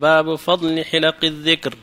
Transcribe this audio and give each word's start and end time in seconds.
باب 0.00 0.34
فضل 0.34 0.84
حلق 0.84 1.24
الذكر 1.24 1.74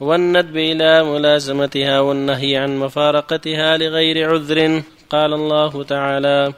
والندب 0.00 0.56
إلى 0.56 1.04
ملازمتها 1.04 2.00
والنهي 2.00 2.56
عن 2.56 2.78
مفارقتها 2.78 3.76
لغير 3.76 4.30
عذر 4.30 4.82
قال 5.10 5.34
الله 5.34 5.82
تعالى 5.84 6.52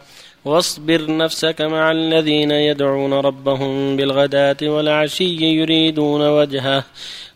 واصبر 0.44 1.16
نفسك 1.16 1.60
مع 1.60 1.90
الذين 1.90 2.50
يدعون 2.50 3.12
ربهم 3.12 3.96
بالغداة 3.96 4.56
والعشي 4.62 5.42
يريدون 5.60 6.28
وجهه 6.28 6.84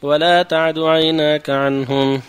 ولا 0.03 0.43
تعد 0.43 0.79
عيناك 0.79 1.51
عنهم 1.51 2.23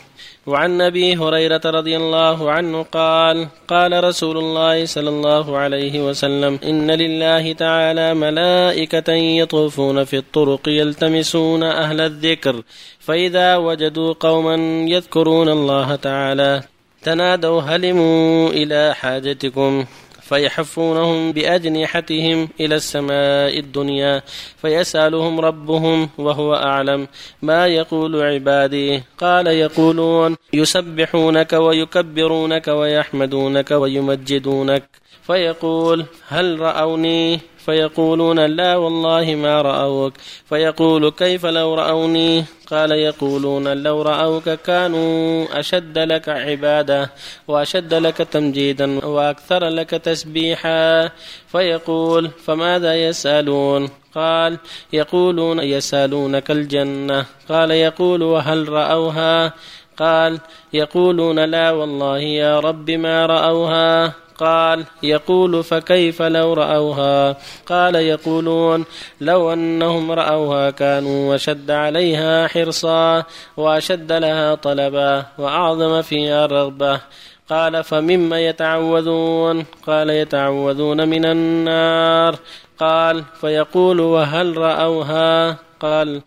وعن 0.47 0.81
أبي 0.81 1.15
هريرة 1.15 1.61
رضي 1.65 1.97
الله 1.97 2.51
عنه 2.51 2.83
قال 2.83 3.47
قال 3.67 4.03
رسول 4.03 4.37
الله 4.37 4.85
صلى 4.85 5.09
الله 5.09 5.57
عليه 5.57 6.07
وسلم 6.07 6.59
إن 6.63 6.91
لله 6.91 7.53
تعالى 7.53 8.13
ملائكة 8.13 9.13
يطوفون 9.13 10.03
في 10.03 10.17
الطرق 10.17 10.69
يلتمسون 10.69 11.63
أهل 11.63 12.01
الذكر 12.01 12.61
فإذا 12.99 13.57
وجدوا 13.57 14.13
قوما 14.19 14.55
يذكرون 14.89 15.49
الله 15.49 15.95
تعالى 15.95 16.61
تنادوا 17.03 17.61
هلموا 17.61 18.49
إلى 18.49 18.95
حاجتكم. 18.95 19.85
فيحفونهم 20.29 21.31
بأجنحتهم 21.31 22.49
إلى 22.59 22.75
السماء 22.75 23.59
الدنيا 23.59 24.21
فيسألهم 24.61 25.39
ربهم 25.39 26.09
وهو 26.17 26.55
أعلم. 26.55 27.07
ما 27.41 27.67
يقول 27.67 28.21
عبادي؟ 28.21 29.03
قال 29.17 29.47
يقولون 29.47 30.35
يسبحونك 30.53 31.53
ويكبرونك 31.53 32.67
ويحمدونك 32.67 33.71
ويمجدونك. 33.71 34.83
فيقول 35.27 36.05
هل 36.27 36.59
رأوني؟ 36.59 37.39
فيقولون 37.65 38.39
لا 38.39 38.75
والله 38.75 39.35
ما 39.35 39.61
رأوك. 39.61 40.13
فيقول 40.49 41.09
كيف 41.09 41.45
لو 41.45 41.75
رأوني؟ 41.75 42.45
قال 42.67 42.91
يقولون 42.91 43.83
لو 43.83 44.01
رأوك 44.01 44.49
كانوا 44.49 45.45
أشد 45.59 45.97
لك 45.97 46.29
عبادة 46.29 47.11
وأشد 47.47 47.93
لك 47.93 48.17
تمجيدا 48.17 49.05
وأكثر 49.05 49.67
لك 49.67 49.89
تسبيحا. 49.89 51.09
فيقول 51.47 52.29
فماذا 52.45 52.95
يسألون؟ 52.95 53.89
قال 54.15 54.57
يقولون 54.93 55.59
يسألونك 55.59 56.51
الجنة. 56.51 57.25
قال 57.49 57.71
يقول 57.71 58.23
وهل 58.23 58.69
رأوها؟ 58.69 59.53
قال 59.97 60.39
يقولون 60.73 61.39
لا 61.39 61.71
والله 61.71 62.19
يا 62.19 62.59
رب 62.59 62.91
ما 62.91 63.25
رأوها. 63.25 64.24
قال 64.37 64.85
يقول 65.03 65.63
فكيف 65.63 66.21
لو 66.21 66.53
رأوها؟ 66.53 67.37
قال 67.65 67.95
يقولون 67.95 68.85
لو 69.21 69.53
أنهم 69.53 70.11
رأوها 70.11 70.69
كانوا 70.69 71.33
وشد 71.33 71.71
عليها 71.71 72.47
حرصا 72.47 73.23
وأشد 73.57 74.11
لها 74.11 74.55
طلبا 74.55 75.25
وأعظم 75.37 76.01
فيها 76.01 76.45
رغبة. 76.45 77.01
قال 77.49 77.83
فمما 77.83 78.39
يتعوذون؟ 78.39 79.65
قال 79.87 80.09
يتعوذون 80.09 81.07
من 81.07 81.25
النار. 81.25 82.35
قال 82.79 83.23
فيقول 83.41 83.99
وهل 83.99 84.57
رأوها؟ 84.57 85.57
قال 85.79 86.21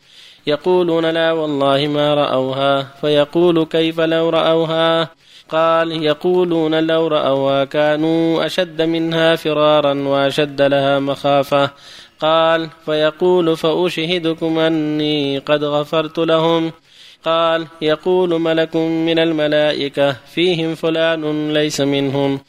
يقولون 0.47 1.07
لا 1.11 1.33
والله 1.33 1.87
ما 1.87 2.15
رأوها. 2.15 2.83
فيقول 3.01 3.65
كيف 3.65 4.01
لو 4.01 4.29
رأوها؟ 4.29 5.18
قال 5.49 6.03
يقولون 6.03 6.87
لو 6.87 7.07
رأوها 7.07 7.65
كانوا 7.65 8.47
أشد 8.47 8.83
منها 8.83 9.37
فرارا 9.37 9.95
وأشد 9.95 10.63
لها 10.63 10.99
مخافة. 10.99 11.71
قال 12.21 12.69
فيقول 12.85 13.57
فأشهدكم 13.57 14.59
أني 14.59 15.39
قد 15.39 15.65
غفرت 15.65 16.19
لهم. 16.19 16.73
قال 17.25 17.67
يقول 17.83 18.41
ملك 18.41 18.77
من 18.77 19.19
الملائكة 19.19 20.17
فيهم 20.35 20.75
فلان 20.75 21.53
ليس 21.53 21.81
منهم. 21.81 22.41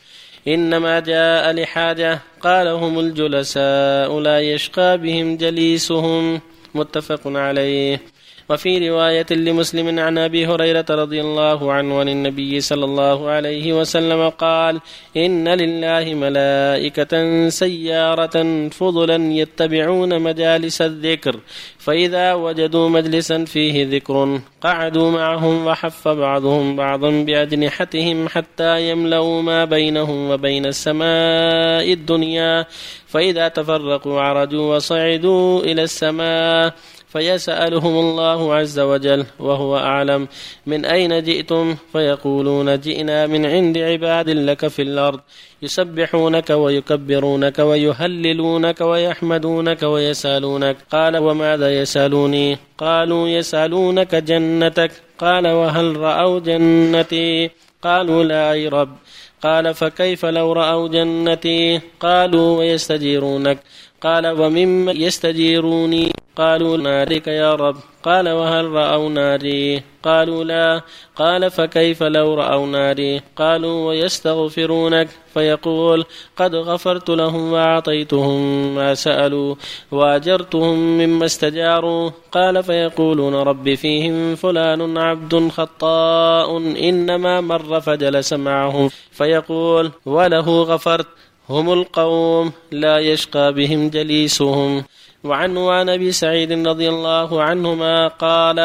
إنما 0.48 1.00
جاء 1.00 1.52
لحاجة. 1.52 2.20
قال 2.42 2.68
هم 2.68 3.00
الجلساء 3.00 4.20
لا 4.20 4.40
يشقى 4.40 4.98
بهم 4.98 5.38
جليسهم. 5.38 6.42
متفق 6.76 7.22
عليه. 7.26 8.02
وفي 8.50 8.90
رواية 8.90 9.26
لمسلم 9.32 10.00
عن 10.00 10.18
أبي 10.18 10.48
هريرة 10.48 10.86
رضي 10.90 11.22
الله 11.22 11.74
عنه 11.74 12.00
عن 12.00 12.10
النبي 12.10 12.60
صلى 12.60 12.86
الله 12.86 13.30
عليه 13.30 13.74
وسلم 13.74 14.30
قال 14.30 14.82
إن 15.18 15.48
لله 15.48 16.14
ملائكة 16.14 17.14
سيارة 17.50 18.70
فضلا 18.70 19.34
يتبعون 19.34 20.22
مجالس 20.22 20.82
الذكر 20.82 21.40
فإذا 21.78 22.34
وجدوا 22.34 22.90
مجلسا 22.90 23.46
فيه 23.46 23.88
ذكر 23.90 24.42
قعدوا 24.62 25.12
معهم 25.12 25.66
وحف 25.68 26.08
بعضهم 26.08 26.76
بعضا 26.76 27.12
بأجنحتهم 27.12 28.28
حتى 28.28 28.90
يملأوا 28.92 29.42
ما 29.42 29.66
بينهم 29.66 30.30
وبين 30.30 30.66
السماء 30.66 31.94
الدنيا 31.94 32.66
فإذا 33.08 33.48
تفرقوا 33.48 34.22
عرجوا 34.22 34.76
وصعدوا 34.76 35.62
إلى 35.64 35.84
السماء 35.84 36.74
فيسألهم 37.10 38.00
الله 38.00 38.54
عز 38.54 38.80
وجل 38.80 39.26
وهو 39.40 39.78
أعلم 39.78 40.28
من 40.68 40.86
أين 40.86 41.24
جئتم؟ 41.24 41.76
فيقولون 41.92 42.80
جئنا 42.80 43.28
من 43.28 43.46
عند 43.46 43.78
عباد 43.78 44.30
لك 44.30 44.68
في 44.68 44.82
الأرض 44.82 45.20
يسبحونك 45.62 46.50
ويكبرونك 46.50 47.60
ويهللونك 47.60 48.82
ويحمدونك 48.82 49.84
ويسألونك. 49.84 50.78
قال 50.92 51.18
وماذا 51.18 51.82
يسألوني؟ 51.82 52.58
قالوا 52.78 53.28
يسألونك 53.28 54.16
جنتك. 54.16 54.92
قال 55.20 55.48
وهل 55.48 55.98
رأوا 55.98 56.40
جنتي؟ 56.40 57.50
قالوا 57.84 58.24
لا 58.24 58.52
أي 58.52 58.68
رب. 58.68 58.96
قال 59.44 59.74
فكيف 59.74 60.26
لو 60.26 60.54
رأوا 60.54 60.88
جنتي؟ 60.88 61.82
قالوا 62.00 62.58
ويستجيرونك. 62.58 63.58
قال 64.02 64.28
ومما 64.28 64.92
يستجيروني؟ 64.92 66.12
قالوا 66.40 66.78
نارك 66.78 67.28
يا 67.28 67.56
رب 67.56 67.76
قال 68.04 68.30
وهل 68.30 68.66
رأوا 68.66 69.10
ناري 69.10 69.84
قالوا 70.04 70.44
لا 70.44 70.82
قال 71.16 71.52
فكيف 71.52 72.04
لو 72.04 72.34
رأوا 72.34 72.68
ناري 72.68 73.22
قالوا 73.36 73.88
ويستغفرونك 73.88 75.08
فيقول 75.34 76.06
قد 76.38 76.56
غفرت 76.56 77.10
لهم 77.10 77.54
وأعطيتهم 77.54 78.76
ما 78.76 78.94
سألوا 78.94 79.56
وأجرتهم 79.92 80.98
مما 80.98 81.26
استجاروا 81.26 82.12
قال 82.32 82.64
فيقولون 82.64 83.36
رب 83.36 83.74
فيهم 83.74 84.36
فلان 84.36 84.98
عبد 84.98 85.50
خطاء 85.50 86.58
إنما 86.58 87.42
مر 87.42 87.82
فجلس 87.82 88.34
معهم 88.34 88.90
فيقول 89.12 89.92
وله 90.06 90.64
غفرت 90.64 91.08
هم 91.50 91.74
القوم 91.74 92.52
لا 92.72 92.98
يشقى 93.00 93.54
بهم 93.54 93.90
جليسهم 93.90 94.84
وعن 95.24 95.58
عن 95.58 95.90
أبي 95.90 96.12
سعيد 96.12 96.68
رضي 96.68 96.90
الله 96.90 97.44
عنهما 97.44 98.08
قال 98.08 98.60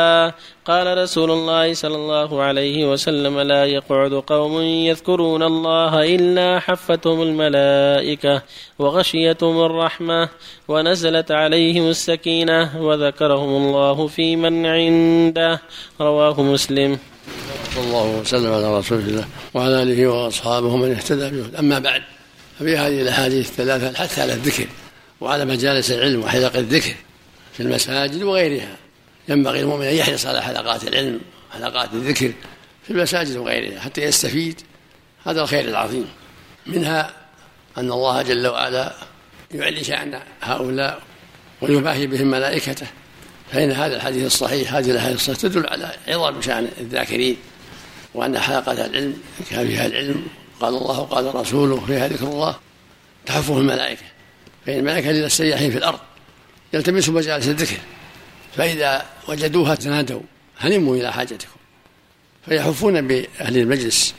قال 0.64 0.98
رسول 0.98 1.30
الله 1.30 1.74
صلى 1.74 1.96
الله 1.96 2.42
عليه 2.42 2.92
وسلم 2.92 3.40
لا 3.40 3.64
يقعد 3.64 4.12
قوم 4.12 4.60
يذكرون 4.62 5.42
الله 5.42 6.14
إلا 6.14 6.60
حفتهم 6.60 7.22
الملائكة 7.22 8.42
وغشيتهم 8.78 9.64
الرحمة 9.64 10.28
ونزلت 10.68 11.30
عليهم 11.30 11.88
السكينة 11.88 12.82
وذكرهم 12.82 13.66
الله 13.66 14.06
في 14.06 14.36
من 14.36 14.66
عنده. 14.66 15.60
رواه 16.00 16.42
مسلم. 16.42 16.98
صلى 17.74 17.84
الله 17.84 18.20
وسلم 18.20 18.52
على 18.52 18.78
رسول 18.78 18.98
الله 18.98 19.24
وعلى 19.54 19.82
آله 19.82 20.06
وأصحابه 20.06 20.76
من 20.76 20.90
اهتدى 20.90 21.30
به. 21.30 21.58
أما 21.58 21.78
بعد 21.78 22.02
ففي 22.58 22.76
هذه 22.76 23.02
الأحاديث 23.02 23.50
الثلاثة 23.50 23.90
الحث 23.90 24.18
على 24.18 24.32
الذكر. 24.32 24.83
وعلى 25.24 25.44
مجالس 25.44 25.90
العلم 25.90 26.22
وحلق 26.22 26.56
الذكر 26.56 26.94
في 27.52 27.60
المساجد 27.62 28.22
وغيرها. 28.22 28.76
ينبغي 29.28 29.60
المؤمن 29.60 29.86
أن 29.86 29.94
يحرص 29.94 30.26
على 30.26 30.42
حلقات 30.42 30.84
العلم 30.84 31.20
حلقات 31.52 31.92
الذكر 31.92 32.32
في 32.84 32.90
المساجد 32.90 33.36
وغيرها 33.36 33.80
حتى 33.80 34.02
يستفيد. 34.02 34.60
هذا 35.24 35.42
الخير 35.42 35.68
العظيم. 35.68 36.08
منها 36.66 37.10
أن 37.78 37.92
الله 37.92 38.22
جل 38.22 38.46
وعلا 38.46 38.94
يعلي 39.50 39.84
شان 39.84 40.20
هؤلاء 40.42 41.02
ويباهي 41.60 42.06
بهم 42.06 42.30
ملائكته. 42.30 42.86
فإن 43.52 43.70
هذا 43.70 43.96
الحديث 43.96 44.26
الصحيح 44.26 44.74
هذه 44.74 44.90
الأحاديث 44.90 45.30
تدل 45.30 45.66
على 45.66 45.90
عظم 46.08 46.42
شأن 46.42 46.68
الذاكرين 46.80 47.36
وأن 48.14 48.38
حلقة 48.38 48.72
العلم 48.72 49.16
كان 49.50 49.66
فيها 49.66 49.86
العلم 49.86 50.26
قال 50.60 50.74
الله 50.74 50.98
قال 50.98 51.34
رسوله 51.34 51.80
فيها 51.86 52.08
ذكر 52.08 52.26
الله 52.26 52.56
تحفه 53.26 53.58
الملائكة. 53.58 54.02
فإن 54.66 54.78
الملائكة 54.78 55.10
للسياحين 55.10 55.70
في 55.70 55.78
الأرض 55.78 55.98
يلتمسوا 56.72 57.14
مجالس 57.14 57.48
الذكر 57.48 57.76
فإذا 58.56 59.06
وجدوها 59.28 59.74
تنادوا 59.74 60.20
هلموا 60.58 60.96
إلى 60.96 61.12
حاجتكم. 61.12 61.48
فيحفون 62.46 63.08
بأهل 63.08 63.58
المجلس 63.58 64.14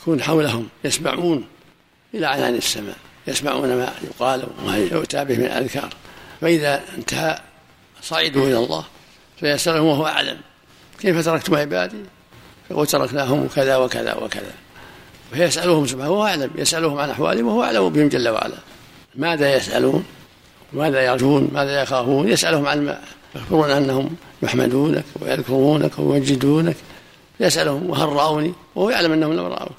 يكون 0.00 0.22
حولهم 0.22 0.68
يسمعون 0.84 1.46
إلى 2.14 2.26
عنان 2.26 2.54
السماء 2.54 2.96
يسمعون 3.26 3.68
ما 3.68 3.92
يقال 4.04 4.46
وما 4.58 4.76
يؤتى 4.76 5.24
به 5.24 5.36
من 5.36 5.44
الأذكار. 5.44 5.94
فإذا 6.40 6.82
انتهى 6.98 7.40
صعدوا 8.02 8.46
إلى 8.46 8.58
الله 8.58 8.84
فيسألهم 9.40 9.84
وهو 9.84 10.06
أعلم 10.06 10.38
كيف 11.00 11.24
تركتم 11.24 11.54
عبادي؟ 11.54 11.96
يقول 12.70 12.86
تركناهم 12.86 13.48
كذا 13.48 13.76
وكذا 13.76 14.14
وكذا. 14.14 14.52
فيسألهم 15.32 15.86
سبحانه 15.86 16.10
وهو 16.10 16.26
أعلم 16.26 16.50
يسألهم 16.56 16.98
عن 16.98 17.10
أحوالهم 17.10 17.46
وهو 17.46 17.64
أعلم 17.64 17.88
بهم 17.88 18.08
جل 18.08 18.28
وعلا. 18.28 18.56
ماذا 19.16 19.56
يسألون؟ 19.56 20.04
ماذا 20.72 21.00
يرجون؟ 21.00 21.50
ماذا 21.52 21.82
يخافون؟ 21.82 22.28
يسألهم 22.28 22.66
عن 22.66 22.96
يخبرون 23.34 23.70
أنهم 23.70 24.16
يحمدونك 24.42 25.04
ويذكرونك 25.20 25.98
ويمجدونك 25.98 26.76
يسألهم 27.40 27.90
وهل 27.90 28.08
رأوني؟ 28.08 28.52
وهو 28.74 28.90
يعلم 28.90 29.12
أنهم 29.12 29.32
لم 29.32 29.46
رأوك. 29.46 29.72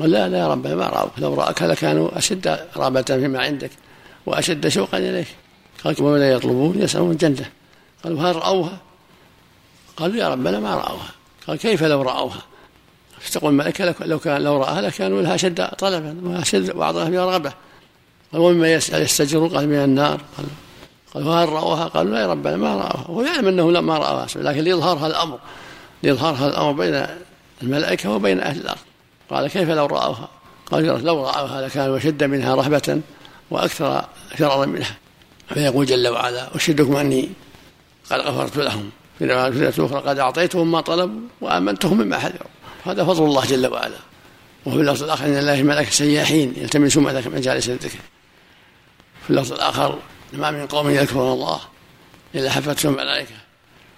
قال 0.00 0.10
لا 0.10 0.28
لا 0.28 0.38
يا 0.38 0.48
رب 0.48 0.66
ما 0.66 0.86
رأوك. 0.86 1.10
لو 1.18 1.34
رأك 1.34 1.62
لكانوا 1.62 2.18
أشد 2.18 2.58
رغبة 2.76 3.02
فيما 3.02 3.42
عندك 3.42 3.70
وأشد 4.26 4.68
شوقا 4.68 4.98
إليك. 4.98 5.28
قال 5.84 5.96
وماذا 6.00 6.32
يطلبون؟ 6.32 6.82
يسألون 6.82 7.10
الجنة 7.10 7.50
قالوا 8.04 8.22
هل 8.22 8.36
رأوها؟ 8.36 8.78
قالوا 9.96 10.16
يا 10.16 10.28
ربنا 10.28 10.60
ما 10.60 10.74
رأوها. 10.74 11.10
قال 11.46 11.58
كيف 11.58 11.82
لو 11.82 12.02
رأوها؟ 12.02 12.42
فتقول 13.20 13.50
الملائكة 13.50 13.94
لو 14.00 14.18
كان 14.18 14.42
لو 14.42 14.56
رأها 14.56 14.80
لكانوا 14.80 15.22
لها 15.22 15.34
أشد 15.34 15.68
طلبا 15.68 16.16
وأشد 16.24 16.72
فيها 17.10 17.26
رغبة. 17.26 17.52
قال 18.32 18.40
ومما 18.40 18.74
يستجر 18.74 19.46
قال 19.46 19.68
من 19.68 19.74
النار. 19.74 20.20
قال 20.36 20.46
قال 21.14 21.26
وهل 21.26 21.48
رأوها؟ 21.48 21.84
قالوا 21.84 22.12
لا 22.12 22.20
يا 22.20 22.26
ربنا 22.26 22.56
ما 22.56 22.74
رأوها. 22.74 23.04
هو 23.06 23.22
يعلم 23.22 23.48
أنه 23.48 23.80
ما 23.80 23.98
رأوها 23.98 24.26
لكن 24.36 24.60
ليظهر 24.60 25.06
الأمر. 25.06 25.38
ليظهر 26.02 26.48
الأمر 26.48 26.72
بين 26.72 27.06
الملائكة 27.62 28.10
وبين 28.10 28.40
أهل 28.40 28.60
الأرض. 28.60 28.78
قال 29.30 29.46
كيف 29.46 29.70
لو 29.70 29.86
رأوها؟ 29.86 30.28
قال 30.70 31.04
لو 31.04 31.26
رأوها 31.26 31.62
لكانوا 31.62 31.96
أشد 31.96 32.24
منها 32.24 32.54
رهبة 32.54 33.00
وأكثر 33.50 34.04
شررا 34.38 34.66
منها. 34.66 34.96
فيقول 35.48 35.86
جل 35.86 36.08
وعلا 36.08 36.56
أشهدكم 36.56 36.96
أني 36.96 37.28
قد 38.10 38.20
غفرت 38.20 38.56
لهم. 38.56 38.90
في 39.18 39.26
رواية 39.26 39.68
أخرى 39.68 40.00
قد 40.00 40.18
أعطيتهم 40.18 40.70
ما 40.72 40.80
طلبوا 40.80 41.20
وآمنتهم 41.40 41.98
مما 41.98 42.18
حذروا. 42.18 42.50
هذا 42.84 43.04
فضل 43.04 43.24
الله 43.24 43.46
جل 43.46 43.66
وعلا. 43.66 43.96
وفي 44.66 44.76
اللفظ 44.76 45.02
الآخر 45.02 45.26
إن 45.26 45.38
الله 45.38 45.62
ملك 45.62 45.90
سياحين 45.92 46.54
يلتمسون 46.56 47.04
مجالس 47.04 47.68
الذكر. 47.68 47.98
في 49.30 49.36
اللفظ 49.36 49.52
الآخر 49.52 49.98
ما 50.32 50.50
من 50.50 50.66
قوم 50.66 50.90
يذكرون 50.90 51.32
الله 51.32 51.60
إلا 52.34 52.50
حفتهم 52.50 52.92
الملائكة 52.92 53.34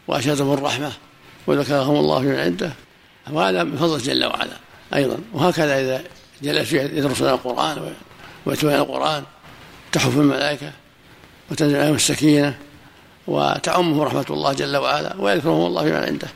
وأشهدهم 0.09 0.53
الرحمة 0.53 0.93
وذكرهم 1.47 1.97
الله 1.97 2.21
من 2.21 2.35
عنده. 2.35 2.73
وهذا 3.31 3.65
من 3.65 3.77
فضل 3.77 3.99
جل 3.99 4.25
وعلا 4.25 4.57
أيضا. 4.95 5.19
وهكذا 5.33 5.81
إذا 5.81 6.05
جلس 6.43 6.73
يدرسون 6.73 7.29
القرآن 7.29 7.95
ويتلون 8.47 8.75
القرآن 8.75 9.25
تحف 9.93 10.17
الملائكة 10.17 10.73
وتنزل 11.51 11.77
عليهم 11.77 11.95
السكينة 11.95 12.59
وتعمه 13.27 14.05
رحمة 14.05 14.27
الله 14.31 14.53
جل 14.53 14.77
وعلا 14.77 15.15
ويذكرهم 15.19 15.67
الله 15.67 15.85
فيما 15.85 16.05
عنده. 16.07 16.29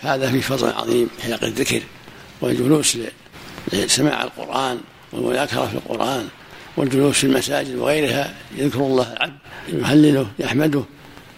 هذا 0.00 0.30
في 0.30 0.40
فضل 0.40 0.72
عظيم 0.72 1.08
حلق 1.22 1.44
الذكر 1.44 1.82
والجلوس 2.40 2.98
لسماع 3.72 4.22
القرآن 4.22 4.80
والمذاكرة 5.12 5.66
في 5.66 5.74
القرآن 5.74 6.28
والجلوس 6.76 7.18
في 7.18 7.24
المساجد 7.24 7.76
وغيرها 7.76 8.34
يذكر 8.56 8.80
الله 8.80 9.12
العبد 9.12 9.38
يهلله 9.68 10.26
يحمده 10.38 10.82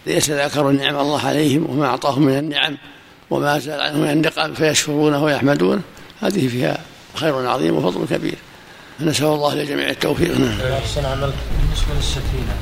ليتذاكروا 0.07 0.73
نعم 0.73 0.97
الله 0.97 1.27
عليهم 1.27 1.71
وما 1.71 1.87
أعطاهم 1.87 2.23
من 2.23 2.39
النعم 2.39 2.77
وما 3.31 3.59
زال 3.59 3.81
عنهم 3.81 4.01
من 4.01 4.11
النقم 4.11 4.55
فيشكرونه 4.55 5.25
ويحمدونه. 5.25 5.83
هذه 6.21 6.49
فيها 6.49 6.79
خير 7.15 7.49
عظيم 7.49 7.77
وفضل 7.77 8.17
كبير. 8.17 8.39
نسأل 9.01 9.27
الله 9.27 9.55
لجميع 9.55 9.91
التوفيق. 9.91 10.39
نعم. 10.39 10.59
بالنسبة 10.59 11.95
للسكينة 11.97 12.57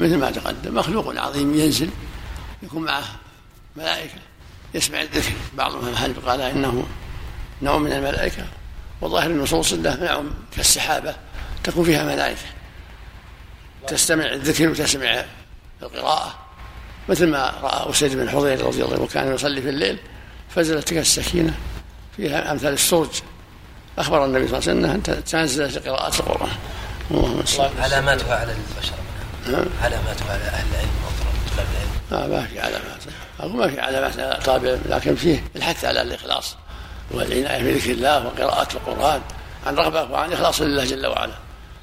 مثل 0.00 0.16
ما 0.16 0.30
تقدم 0.30 0.74
مخلوق 0.74 1.20
عظيم 1.20 1.54
ينزل 1.54 1.90
يكون 2.62 2.82
معه 2.82 3.04
ملائكة 3.76 4.14
يسمع 4.74 5.02
الذكر. 5.02 5.32
بعضهم 5.54 5.94
هل 5.94 6.14
قال 6.26 6.40
إنه 6.40 6.84
نوع 7.62 7.78
من 7.78 7.92
الملائكة. 7.92 8.44
وظاهر 9.00 9.30
النصوص 9.30 9.72
انه 9.72 9.96
نوع 10.00 10.24
كالسحابة 10.56 11.14
تكون 11.64 11.84
فيها 11.84 12.04
ملائكة. 12.04 12.40
تستمع 13.86 14.24
الذكر 14.24 14.68
وتسمع 14.68 15.24
القراءة. 15.82 16.38
مثل 17.08 17.26
ما 17.26 17.54
رأى 17.62 17.90
أسيد 17.90 18.16
بن 18.16 18.30
حضير 18.30 18.66
رضي 18.66 18.82
الله 18.84 18.94
عنه 18.94 19.02
وكان 19.02 19.34
يصلي 19.34 19.62
في 19.62 19.68
الليل 19.68 19.98
فنزلت 20.54 20.88
تلك 20.88 20.98
السكينة 20.98 21.54
فيها 22.16 22.52
أمثال 22.52 22.72
السرج. 22.72 23.10
أخبر 23.98 24.24
النبي 24.24 24.48
صلى 24.48 24.58
الله 24.58 24.70
عليه 24.70 24.80
وسلم 24.80 24.84
أنها 24.84 25.20
تنزل 25.20 25.80
قراءة 25.90 26.20
القرآن. 26.20 26.56
علاماتها 27.80 28.36
على 28.36 28.52
البشر. 28.52 28.94
علاماتها 29.82 30.32
على 30.32 30.42
أهل 30.42 30.66
العلم 30.72 30.90
وطلاب 31.06 31.66
العلم. 32.10 32.30
ما 32.30 32.46
في 32.46 32.60
علامات. 32.60 33.02
أقول 33.40 33.56
ما 33.56 33.68
في 33.68 33.80
علامات 33.80 34.18
العلم 34.18 34.80
لكن 34.86 35.14
فيه 35.14 35.44
الحث 35.56 35.84
على 35.84 36.02
الإخلاص. 36.02 36.56
والعناية 37.10 37.62
بذكر 37.62 37.90
الله 37.90 38.26
وقراءة 38.26 38.72
القرآن 38.72 39.20
عن 39.66 39.74
رغبة 39.74 40.02
وعن 40.02 40.32
إخلاص 40.32 40.60
لله 40.60 40.84
جل 40.84 41.06
وعلا. 41.06 41.32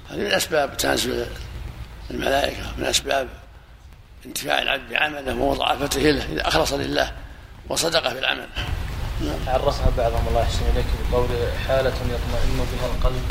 هذه 0.09 0.17
من 0.17 0.31
أسباب 0.31 0.77
تنزل 0.77 1.25
الملائكة 2.11 2.63
من 2.77 2.83
أسباب 2.83 3.27
انتفاع 4.25 4.61
العبد 4.61 4.89
بعمله 4.89 5.35
ومضاعفته 5.35 6.01
له 6.01 6.25
إذا 6.33 6.47
أخلص 6.47 6.73
لله 6.73 7.11
وصدق 7.69 8.09
في 8.09 8.19
العمل. 8.19 8.47
نعم. 9.21 9.39
عرفها 9.47 9.91
بعضهم 9.97 10.27
الله 10.27 10.41
يحسن 10.41 10.65
إليك 10.73 10.85
بقول 11.11 11.27
حالة 11.67 11.89
يطمئن 11.89 12.67
بها 12.73 12.85
القلب 12.95 13.21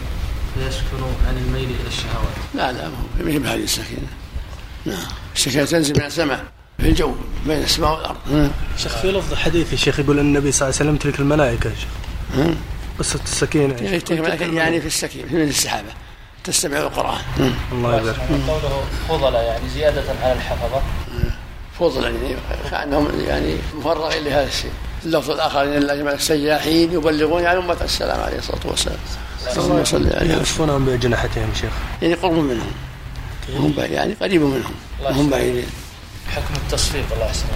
فيسكن 0.55 1.03
عن 1.29 1.37
الميل 1.37 1.71
إلى 1.81 1.89
الشهوات. 1.89 2.37
لا 2.55 2.73
لا 2.73 2.89
ما 2.89 3.31
هي 3.31 3.39
بهذه 3.39 3.65
السكينة. 3.65 4.09
نعم. 4.85 5.07
السكينة 5.35 5.65
تنزل 5.65 5.95
من 5.95 6.07
السماء. 6.07 6.45
في 6.79 6.89
الجو 6.89 7.15
بين 7.47 7.63
السماء 7.63 7.93
والأرض. 7.93 8.51
شيخ 8.79 8.97
في 8.97 9.13
لفظ 9.13 9.35
حديث 9.35 9.73
يا 9.73 9.77
شيخ 9.77 10.01
يقول 10.01 10.19
النبي 10.19 10.53
صلى 10.53 10.69
الله 10.69 10.79
عليه 10.81 10.91
وسلم 10.91 10.97
تلك 10.97 11.21
الملائكة. 11.21 11.71
يا 11.71 11.75
شيخ 11.75 11.89
قصة 12.99 13.21
السكينة. 13.25 13.75
يعني 13.75 14.01
تلك 14.01 14.19
الملائكة 14.19 14.45
يعني 14.45 14.81
في 14.81 14.87
السكينة 14.87 15.33
من 15.33 15.43
السحابه 15.43 15.89
تستمع 16.45 16.79
القرآن. 16.79 17.21
الله 17.73 18.01
يبارك 18.01 18.17
قوله 18.49 18.85
فضل 19.09 19.35
يعني 19.35 19.69
زيادة 19.69 20.03
على 20.23 20.33
الحفظة. 20.33 20.83
فضلا 21.81 22.09
يعني 22.09 22.37
كانهم 22.71 23.21
يعني 23.29 23.57
مفرغين 23.75 24.25
لهذا 24.25 24.47
الشيء. 24.47 24.71
اللفظ 25.05 25.31
الآخر 25.31 25.63
ان 25.63 25.77
الله 25.77 26.17
سياحين 26.17 26.93
يبلغون 26.93 27.45
عن 27.45 27.57
أمة 27.57 27.77
السلام 27.83 28.21
عليه 28.21 28.39
الصلاة 28.39 28.61
والسلام. 28.65 28.99
اللهم 29.57 29.85
صل 29.85 30.13
عليه 30.13 30.35
يحفونهم 30.35 30.85
باجنحتهم 30.85 31.49
شيخ. 31.61 31.71
يعني 32.03 32.15
قرب 32.15 32.33
منهم. 32.33 32.71
هم 33.57 33.75
يعني 33.77 34.15
قريب 34.15 34.43
منهم. 34.43 34.75
هم 35.05 35.31
بعيدين. 35.31 35.67
حكم 36.35 36.55
التصفيق 36.55 37.13
الله 37.13 37.27
يحسن 37.27 37.47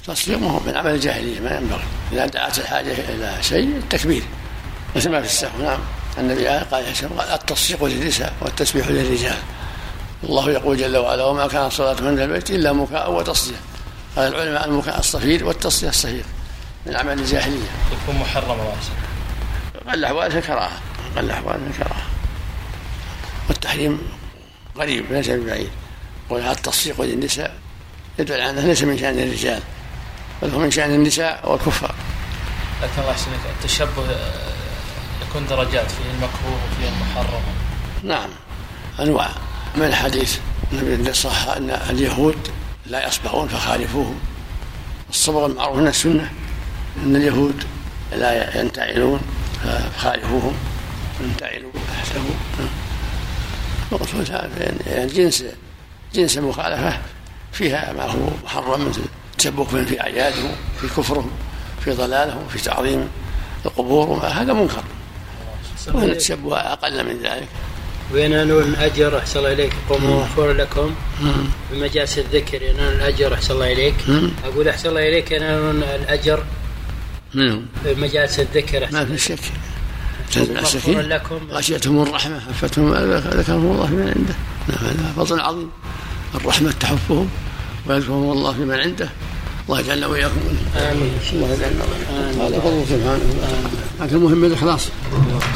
التصفيق 0.00 0.38
ما 0.38 0.50
هو 0.50 0.60
من 0.60 0.76
عمل 0.76 0.90
الجاهليه 0.90 1.40
ما 1.40 1.56
ينبغي. 1.56 1.84
إذا 2.12 2.26
دعت 2.26 2.58
الحاجة 2.58 2.92
إلى 2.92 3.42
شيء 3.42 3.64
التكبير. 3.64 4.22
مثل 4.96 5.10
ما 5.10 5.20
في 5.20 5.26
السهو 5.26 5.62
نعم. 5.62 5.78
النبي 6.18 6.46
قال 6.48 6.84
التصفيق 7.32 7.84
للنساء 7.84 8.32
والتسبيح 8.40 8.88
للرجال. 8.88 9.36
الله 10.24 10.50
يقول 10.50 10.76
جل 10.76 10.96
وعلا 10.96 11.24
وما 11.24 11.46
كانت 11.46 11.72
صلاة 11.72 11.96
عند 12.08 12.18
البيت 12.18 12.50
إلا 12.50 12.72
مكاء 12.72 13.12
وتصدية 13.12 13.56
قال 14.16 14.34
العلماء 14.34 14.68
المكاء 14.68 14.98
الصفير 14.98 15.44
والتصدية 15.44 15.88
الصفير 15.88 16.24
من 16.86 16.96
أعمال 16.96 17.18
الجاهلية. 17.18 17.68
يكون 18.02 18.20
محرم 18.20 18.50
الله 18.50 18.76
قل 19.88 19.94
الاحوال 19.94 20.36
الكراهة. 20.36 20.78
قل 21.16 21.24
الاحوال 21.24 21.60
الكراهة. 21.70 22.06
والتحريم 23.48 24.00
قريب 24.76 25.12
ليس 25.12 25.30
ببعيد. 25.30 25.70
التصفيق 26.30 27.00
للنساء 27.00 27.54
يدل 28.18 28.40
على 28.40 28.50
انه 28.50 28.60
ليس 28.60 28.82
من 28.82 28.98
شأن 28.98 29.18
الرجال 29.18 29.62
بل 30.42 30.50
هو 30.50 30.58
من 30.58 30.70
شأن 30.70 30.94
النساء 30.94 31.50
والكفار. 31.50 31.94
لكن 32.82 33.00
الله 33.00 33.10
يحسنك 33.10 33.40
التشبه 33.58 34.04
يكون 35.28 35.46
درجات 35.46 35.90
فيه 35.90 36.10
المكروه 36.10 36.60
وفيه 36.64 36.88
المحرم. 36.88 37.42
نعم 38.04 38.30
أنواع 39.00 39.30
من 39.76 39.82
الحديث. 39.82 40.38
النبي 40.72 41.12
صح 41.12 41.48
أن 41.48 41.70
اليهود 41.70 42.48
لا 42.86 43.08
يصبغون 43.08 43.48
فخالفوهم. 43.48 44.18
الصبغ 45.10 45.46
المعروف 45.46 45.76
من 45.76 45.86
السنة 45.86 46.32
أن 47.04 47.16
اليهود 47.16 47.64
لا 48.12 48.60
ينتعلون 48.60 49.20
فخالفوهم. 49.64 50.54
ينتعلوا 51.20 51.70
احسبوا 51.98 52.34
يعني 54.86 55.12
جنس 55.12 55.44
جنس 56.14 56.38
المخالفة 56.38 56.98
فيها 57.52 57.92
ما 57.92 58.04
هو 58.04 58.30
محرم 58.44 58.88
مثل 58.88 59.02
تشبكهم 59.38 59.84
في 59.84 60.00
أعيادهم 60.00 60.50
في 60.80 60.86
كفرهم 60.86 61.30
في 61.84 61.92
ضلالهم 61.92 62.48
في 62.48 62.58
تعظيم 62.58 63.08
القبور 63.66 64.08
وما 64.08 64.28
هذا 64.28 64.52
منكر. 64.52 64.82
وإن 65.94 66.10
التشبه 66.10 66.56
أقل 66.56 67.06
من 67.06 67.22
ذلك. 67.22 67.48
وينالون 68.12 68.62
الأجر؟ 68.62 69.18
أحسن 69.18 69.38
الله 69.38 69.52
إليك. 69.52 69.72
قوم 69.88 70.04
مغفور 70.04 70.52
لكم. 70.52 70.94
بمجالس 71.72 72.18
الذكر 72.18 72.62
ينالون 72.62 72.92
الأجر 72.92 73.34
أحسن 73.34 73.54
الله 73.54 73.72
إليك. 73.72 73.94
أقول 74.44 74.68
أحسن 74.68 74.88
الله 74.88 75.08
إليك 75.08 75.30
ينالون 75.30 75.82
الأجر. 75.82 76.44
منهم. 77.34 77.66
بمجالس 77.84 78.40
الذكر 78.40 78.88
ما 78.92 79.04
في 79.04 79.18
شك. 79.18 79.38
لكم. 80.86 81.40
غشيتهم 81.50 82.02
الرحمة 82.02 82.40
حفتهم 82.40 82.94
ذكرهم 82.94 83.72
الله 83.72 83.86
من 83.86 84.08
عنده. 84.16 84.34
نعم 84.68 84.90
هذا 84.90 85.12
فضل 85.16 85.40
عظيم. 85.40 85.70
الرحمة 86.34 86.72
تحفهم 86.80 87.28
ويذكرهم 87.86 88.32
الله 88.32 88.52
في 88.52 88.60
من 88.64 88.74
عنده. 88.74 89.08
الله 89.68 89.80
يجعلنا 89.80 90.06
وإياكم. 90.06 90.34
منه 90.34 90.90
آمين. 90.90 91.12
الله 91.32 91.54
يجعلنا 91.54 91.84
هذا 92.46 92.60
فضل 92.60 92.84
سبحانه. 92.88 93.20
لكن 94.00 94.16
المهم 94.16 94.44
الإخلاص. 94.44 94.88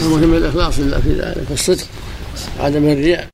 المهم 0.00 0.34
الإخلاص 0.34 0.78
لله 0.78 1.00
في 1.00 1.12
ذلك 1.12 1.46
والصدق 1.50 1.86
عدم 2.60 2.84
الرياء. 2.88 3.28